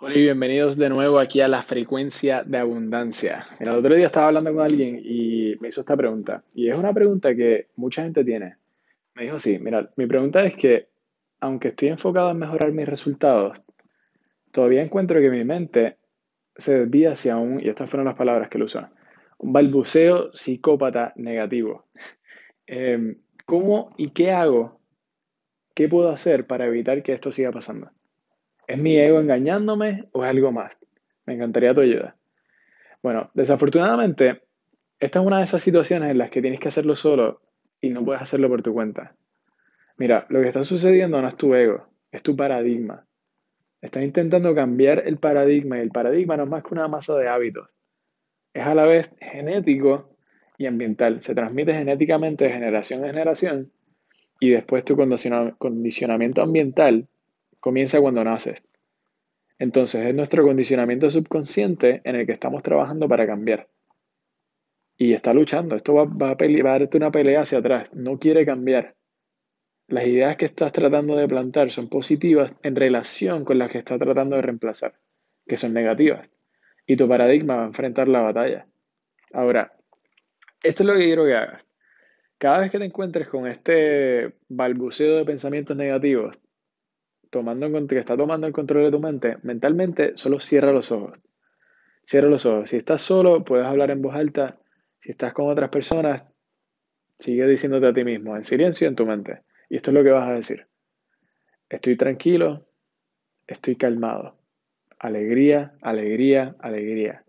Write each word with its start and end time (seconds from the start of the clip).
Hola 0.00 0.16
y 0.16 0.22
bienvenidos 0.22 0.76
de 0.76 0.88
nuevo 0.88 1.20
aquí 1.20 1.40
a 1.40 1.46
la 1.46 1.62
frecuencia 1.62 2.42
de 2.42 2.58
abundancia. 2.58 3.46
el 3.60 3.68
otro 3.68 3.94
día 3.94 4.06
estaba 4.06 4.26
hablando 4.26 4.52
con 4.52 4.64
alguien 4.64 5.00
y 5.00 5.54
me 5.60 5.68
hizo 5.68 5.82
esta 5.82 5.96
pregunta. 5.96 6.42
Y 6.52 6.68
es 6.68 6.76
una 6.76 6.92
pregunta 6.92 7.32
que 7.36 7.68
mucha 7.76 8.02
gente 8.02 8.24
tiene. 8.24 8.56
Me 9.14 9.22
dijo 9.22 9.36
así, 9.36 9.56
mira, 9.60 9.88
mi 9.94 10.06
pregunta 10.06 10.44
es 10.44 10.56
que 10.56 10.88
aunque 11.38 11.68
estoy 11.68 11.88
enfocado 11.88 12.32
en 12.32 12.38
mejorar 12.38 12.72
mis 12.72 12.88
resultados, 12.88 13.62
todavía 14.50 14.82
encuentro 14.82 15.20
que 15.20 15.30
mi 15.30 15.44
mente 15.44 15.96
se 16.56 16.80
desvía 16.80 17.12
hacia 17.12 17.36
un, 17.36 17.60
y 17.60 17.68
estas 17.68 17.88
fueron 17.88 18.06
las 18.06 18.16
palabras 18.16 18.48
que 18.48 18.58
él 18.58 18.64
usó, 18.64 18.88
un 19.38 19.52
balbuceo 19.52 20.32
psicópata 20.32 21.12
negativo. 21.16 21.86
Em, 22.66 23.18
¿Cómo 23.46 23.94
y 23.96 24.08
qué 24.08 24.32
hago? 24.32 24.80
¿Qué 25.74 25.86
puedo 25.86 26.08
hacer 26.08 26.46
para 26.46 26.66
evitar 26.66 27.02
que 27.02 27.12
esto 27.12 27.30
siga 27.30 27.52
pasando? 27.52 27.90
¿Es 28.66 28.78
mi 28.78 28.96
ego 28.96 29.20
engañándome 29.20 30.08
o 30.12 30.24
es 30.24 30.30
algo 30.30 30.52
más? 30.52 30.78
Me 31.26 31.34
encantaría 31.34 31.74
tu 31.74 31.82
ayuda. 31.82 32.16
Bueno, 33.02 33.30
desafortunadamente, 33.34 34.42
esta 34.98 35.20
es 35.20 35.26
una 35.26 35.38
de 35.38 35.44
esas 35.44 35.60
situaciones 35.60 36.10
en 36.10 36.18
las 36.18 36.30
que 36.30 36.40
tienes 36.40 36.60
que 36.60 36.68
hacerlo 36.68 36.96
solo 36.96 37.42
y 37.80 37.90
no 37.90 38.04
puedes 38.04 38.22
hacerlo 38.22 38.48
por 38.48 38.62
tu 38.62 38.72
cuenta. 38.72 39.14
Mira, 39.96 40.26
lo 40.30 40.40
que 40.40 40.48
está 40.48 40.64
sucediendo 40.64 41.20
no 41.20 41.28
es 41.28 41.36
tu 41.36 41.54
ego, 41.54 41.86
es 42.10 42.22
tu 42.22 42.34
paradigma. 42.34 43.06
Estás 43.82 44.02
intentando 44.02 44.54
cambiar 44.54 45.02
el 45.06 45.18
paradigma 45.18 45.76
y 45.76 45.82
el 45.82 45.90
paradigma 45.90 46.36
no 46.38 46.44
es 46.44 46.48
más 46.48 46.62
que 46.62 46.72
una 46.72 46.88
masa 46.88 47.16
de 47.16 47.28
hábitos. 47.28 47.68
Es 48.54 48.66
a 48.66 48.74
la 48.74 48.86
vez 48.86 49.10
genético 49.20 50.16
y 50.56 50.66
ambiental. 50.66 51.20
Se 51.20 51.34
transmite 51.34 51.74
genéticamente 51.74 52.44
de 52.44 52.50
generación 52.50 53.00
en 53.00 53.10
generación 53.10 53.72
y 54.40 54.50
después 54.50 54.84
tu 54.84 54.96
condicionamiento 54.96 56.42
ambiental 56.42 57.08
comienza 57.64 57.98
cuando 57.98 58.22
naces. 58.22 58.68
Entonces 59.58 60.04
es 60.04 60.14
nuestro 60.14 60.44
condicionamiento 60.44 61.10
subconsciente 61.10 62.02
en 62.04 62.14
el 62.14 62.26
que 62.26 62.32
estamos 62.32 62.62
trabajando 62.62 63.08
para 63.08 63.26
cambiar. 63.26 63.70
Y 64.98 65.14
está 65.14 65.32
luchando. 65.32 65.74
Esto 65.74 65.94
va, 65.94 66.02
a, 66.02 66.36
darte 66.36 66.96
una 66.98 67.10
pelea 67.10 67.40
hacia 67.40 67.60
atrás. 67.60 67.90
No 67.94 68.18
quiere 68.18 68.44
cambiar. 68.44 68.96
Las 69.88 70.06
ideas 70.06 70.36
que 70.36 70.44
estás 70.44 70.72
tratando 70.72 71.16
de 71.16 71.26
plantar 71.26 71.70
son 71.70 71.88
positivas 71.88 72.52
en 72.62 72.76
relación 72.76 73.46
con 73.46 73.56
las 73.56 73.70
que 73.70 73.78
estás 73.78 73.98
tratando 73.98 74.36
de 74.36 74.42
reemplazar, 74.42 75.00
que 75.46 75.56
son 75.56 75.72
negativas. 75.72 76.30
Y 76.86 76.96
tu 76.96 77.08
paradigma 77.08 77.56
va 77.56 77.62
a 77.62 77.68
enfrentar 77.68 78.08
la 78.08 78.20
batalla. 78.20 78.66
Ahora, 79.32 79.72
esto 80.62 80.82
es 80.82 80.86
lo 80.86 80.92
que 80.92 81.04
quiero 81.04 81.24
que 81.24 81.34
hagas. 81.34 81.66
Cada 82.36 82.60
vez 82.60 82.70
que 82.70 82.78
te 82.78 82.84
encuentres 82.84 83.26
con 83.26 83.46
este 83.46 84.34
balbuceo 84.48 85.16
de 85.16 85.24
pensamientos 85.24 85.74
negativos, 85.78 86.38
tomando 87.34 87.88
que 87.88 87.98
está 87.98 88.16
tomando 88.16 88.46
el 88.46 88.52
control 88.52 88.84
de 88.84 88.92
tu 88.92 89.00
mente, 89.00 89.38
mentalmente 89.42 90.16
solo 90.16 90.38
cierra 90.38 90.70
los 90.70 90.92
ojos. 90.92 91.20
Cierra 92.04 92.28
los 92.28 92.46
ojos. 92.46 92.68
Si 92.68 92.76
estás 92.76 93.00
solo, 93.00 93.44
puedes 93.44 93.66
hablar 93.66 93.90
en 93.90 94.00
voz 94.00 94.14
alta. 94.14 94.60
Si 95.00 95.10
estás 95.10 95.32
con 95.32 95.50
otras 95.50 95.68
personas, 95.68 96.22
sigue 97.18 97.44
diciéndote 97.48 97.88
a 97.88 97.92
ti 97.92 98.04
mismo, 98.04 98.36
en 98.36 98.44
silencio 98.44 98.86
en 98.86 98.94
tu 98.94 99.04
mente. 99.04 99.42
Y 99.68 99.76
esto 99.76 99.90
es 99.90 99.94
lo 99.96 100.04
que 100.04 100.12
vas 100.12 100.28
a 100.28 100.34
decir. 100.34 100.68
Estoy 101.68 101.96
tranquilo, 101.96 102.68
estoy 103.48 103.74
calmado. 103.74 104.38
Alegría, 105.00 105.74
alegría, 105.82 106.54
alegría. 106.60 107.24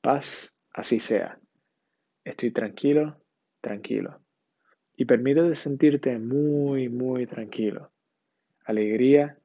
Paz, 0.00 0.56
así 0.72 0.98
sea. 0.98 1.38
Estoy 2.24 2.50
tranquilo, 2.50 3.22
tranquilo. 3.60 4.20
Y 4.96 5.04
permítete 5.04 5.54
sentirte 5.54 6.18
muy, 6.18 6.88
muy 6.88 7.28
tranquilo. 7.28 7.92
Alegría, 8.66 9.38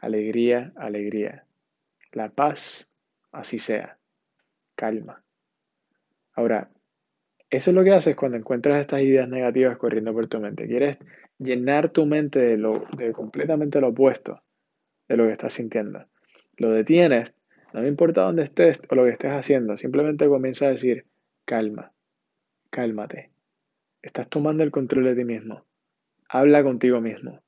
alegría, 0.00 0.72
alegría. 0.76 1.46
La 2.12 2.28
paz, 2.28 2.90
así 3.32 3.58
sea. 3.58 3.96
Calma. 4.74 5.22
Ahora, 6.34 6.70
eso 7.48 7.70
es 7.70 7.74
lo 7.74 7.82
que 7.82 7.92
haces 7.92 8.14
cuando 8.14 8.36
encuentras 8.36 8.78
estas 8.78 9.00
ideas 9.00 9.30
negativas 9.30 9.78
corriendo 9.78 10.12
por 10.12 10.26
tu 10.26 10.40
mente. 10.40 10.66
Quieres 10.66 10.98
llenar 11.38 11.88
tu 11.88 12.04
mente 12.04 12.38
de, 12.38 12.58
lo, 12.58 12.84
de 12.98 13.12
completamente 13.12 13.80
lo 13.80 13.88
opuesto 13.88 14.42
de 15.08 15.16
lo 15.16 15.24
que 15.24 15.32
estás 15.32 15.54
sintiendo. 15.54 16.04
Lo 16.58 16.70
detienes, 16.70 17.32
no 17.72 17.80
me 17.80 17.88
importa 17.88 18.24
dónde 18.24 18.42
estés 18.42 18.82
o 18.90 18.94
lo 18.94 19.04
que 19.04 19.12
estés 19.12 19.32
haciendo, 19.32 19.78
simplemente 19.78 20.28
comienza 20.28 20.66
a 20.66 20.70
decir, 20.70 21.06
calma, 21.46 21.92
cálmate. 22.68 23.30
Estás 24.02 24.28
tomando 24.28 24.62
el 24.62 24.70
control 24.70 25.04
de 25.04 25.16
ti 25.16 25.24
mismo. 25.24 25.64
Habla 26.28 26.62
contigo 26.62 27.00
mismo. 27.00 27.40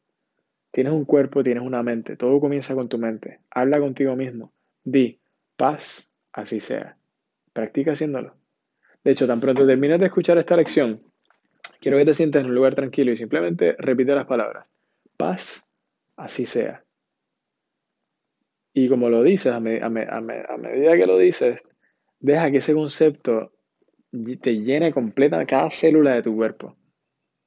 Tienes 0.71 0.93
un 0.93 1.05
cuerpo, 1.05 1.43
tienes 1.43 1.63
una 1.63 1.83
mente. 1.83 2.17
Todo 2.17 2.41
comienza 2.41 2.75
con 2.75 2.89
tu 2.89 2.99
mente. 2.99 3.41
Habla 3.51 3.81
contigo 3.81 4.15
mismo. 4.17 4.53
Di, 4.85 5.19
paz, 5.57 6.11
así 6.33 6.61
sea. 6.61 6.97
Practica 7.53 7.93
haciéndolo. 7.93 8.35
De 9.05 9.13
hecho, 9.13 9.27
tan 9.27 9.41
pronto 9.41 9.67
termines 9.67 9.99
de 10.01 10.07
escuchar 10.07 10.39
esta 10.39 10.57
lección, 10.57 11.03
quiero 11.81 11.99
que 11.99 12.05
te 12.05 12.15
sientes 12.15 12.41
en 12.41 12.49
un 12.49 12.55
lugar 12.55 12.75
tranquilo 12.75 13.13
y 13.13 13.17
simplemente 13.17 13.75
repite 13.79 14.15
las 14.15 14.27
palabras. 14.27 14.71
Paz, 15.17 15.69
así 16.17 16.45
sea. 16.45 16.85
Y 18.75 18.89
como 18.89 19.09
lo 19.09 19.23
dices, 19.23 19.53
a, 19.53 19.61
medida 19.61 20.97
que 20.97 21.07
lo 21.07 21.19
dices, 21.19 21.63
deja 22.21 22.51
que 22.51 22.59
ese 22.59 22.75
concepto 22.75 23.53
te 24.41 24.59
llene 24.59 24.93
completa 24.93 25.45
cada 25.47 25.71
célula 25.71 26.15
de 26.15 26.23
tu 26.23 26.37
cuerpo. 26.37 26.77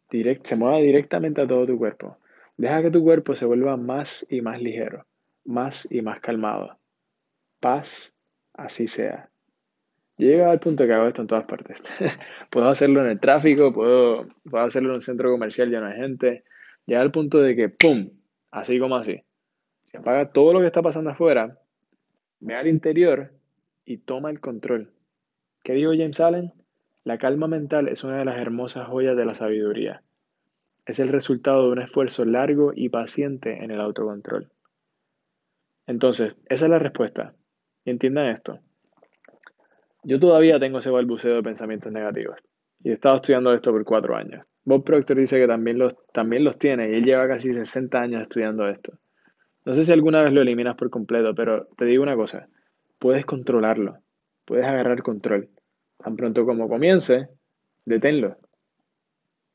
se 0.10 0.56
mueva 0.56 0.78
directamente 0.80 1.42
a 1.42 1.48
todo 1.48 1.66
tu 1.66 1.78
cuerpo. 1.78 2.18
Deja 2.58 2.82
que 2.82 2.92
tu 2.92 3.04
cuerpo 3.04 3.36
se 3.36 3.46
vuelva 3.46 3.78
más 3.78 4.26
y 4.30 4.42
más 4.42 4.62
ligero, 4.62 5.06
más 5.46 5.92
y 5.92 6.02
más 6.02 6.20
calmado. 6.20 6.78
Paz, 7.60 8.16
así 8.54 8.88
sea. 8.88 9.30
Llega 10.18 10.52
al 10.52 10.60
punto 10.60 10.86
que 10.86 10.94
hago 10.94 11.08
esto 11.08 11.22
en 11.22 11.28
todas 11.28 11.46
partes. 11.46 11.82
puedo 12.52 12.70
hacerlo 12.70 13.02
en 13.02 13.12
el 13.12 13.20
tráfico, 13.20 13.74
puedo, 13.74 14.28
puedo 14.50 14.64
hacerlo 14.64 14.90
en 14.90 14.96
un 14.96 15.02
centro 15.02 15.32
comercial 15.32 15.70
lleno 15.70 15.88
de 15.88 15.96
gente. 15.96 16.44
Llega 16.86 17.02
al 17.02 17.12
punto 17.12 17.40
de 17.40 17.56
que, 17.56 17.70
¡pum! 17.70 18.12
Así 18.52 18.80
como 18.80 18.96
así. 18.96 19.24
Se 19.84 19.98
apaga 19.98 20.32
todo 20.32 20.54
lo 20.54 20.60
que 20.60 20.68
está 20.68 20.82
pasando 20.82 21.10
afuera, 21.10 21.60
ve 22.40 22.56
al 22.56 22.68
interior 22.68 23.32
y 23.86 23.98
toma 23.98 24.30
el 24.30 24.40
control. 24.40 24.94
¿Qué 25.64 25.74
dijo 25.74 25.92
James 25.92 26.20
Allen? 26.20 26.54
La 27.04 27.18
calma 27.18 27.48
mental 27.48 27.88
es 27.88 28.04
una 28.04 28.20
de 28.20 28.26
las 28.26 28.38
hermosas 28.38 28.88
joyas 28.88 29.18
de 29.18 29.26
la 29.26 29.34
sabiduría 29.34 30.04
es 30.86 31.00
el 31.00 31.10
resultado 31.10 31.66
de 31.66 31.72
un 31.72 31.82
esfuerzo 31.82 32.26
largo 32.26 32.72
y 32.76 32.90
paciente 32.90 33.64
en 33.64 33.72
el 33.72 33.80
autocontrol. 33.80 34.52
Entonces, 35.88 36.36
esa 36.48 36.66
es 36.66 36.72
la 36.72 36.80
respuesta. 36.80 37.34
entiendan 37.86 38.28
esto. 38.28 38.60
Yo 40.04 40.20
todavía 40.20 40.60
tengo 40.60 40.80
ese 40.80 40.90
balbuceo 40.90 41.36
de 41.36 41.44
pensamientos 41.44 41.92
negativos 41.92 42.38
y 42.84 42.90
he 42.90 42.94
estado 42.94 43.18
estudiando 43.18 43.54
esto 43.54 43.72
por 43.72 43.84
cuatro 43.84 44.16
años. 44.16 44.48
Bob 44.64 44.84
Proctor 44.84 45.18
dice 45.18 45.40
que 45.40 45.48
también 45.48 45.78
los, 45.78 45.96
también 46.12 46.44
los 46.44 46.58
tiene 46.58 46.90
y 46.90 46.96
él 46.96 47.04
lleva 47.04 47.28
casi 47.28 47.54
60 47.54 48.00
años 48.00 48.22
estudiando 48.22 48.68
esto. 48.68 48.98
No 49.66 49.74
sé 49.74 49.84
si 49.84 49.92
alguna 49.92 50.24
vez 50.24 50.34
lo 50.34 50.42
eliminas 50.42 50.76
por 50.76 50.90
completo, 50.90 51.36
pero 51.36 51.68
te 51.78 51.86
digo 51.86 52.02
una 52.02 52.16
cosa, 52.16 52.48
puedes 52.98 53.26
controlarlo, 53.26 53.98
puedes 54.46 54.66
agarrar 54.66 55.04
control. 55.04 55.50
Tan 55.98 56.16
pronto 56.16 56.46
como 56.46 56.68
comience, 56.68 57.28
deténlo. 57.86 58.38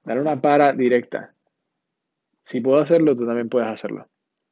Dar 0.06 0.20
una 0.20 0.40
para 0.40 0.72
directa. 0.72 1.34
Si 2.44 2.60
puedo 2.60 2.78
hacerlo, 2.78 3.16
tú 3.16 3.26
también 3.26 3.48
puedes 3.48 3.68
hacerlo. 3.68 4.08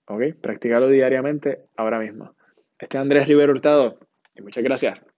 ¿Ok? 0.06 0.34
Practícalo 0.42 0.88
diariamente 0.88 1.60
ahora 1.76 2.00
mismo. 2.00 2.34
Este 2.76 2.96
es 2.96 3.00
Andrés 3.00 3.28
Rivero 3.28 3.52
Hurtado 3.52 4.00
y 4.34 4.42
muchas 4.42 4.64
gracias. 4.64 5.13